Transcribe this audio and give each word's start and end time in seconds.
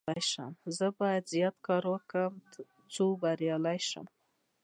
موږ 0.63 0.79
باید 1.01 1.23
زیات 1.33 1.55
کار 1.67 1.83
وکړو 1.93 2.25
څو 2.93 3.05
بریالي 3.21 3.79
شو. 3.89 4.03